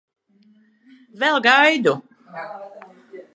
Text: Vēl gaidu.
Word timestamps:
Vēl 1.23 1.37
gaidu. 1.49 1.95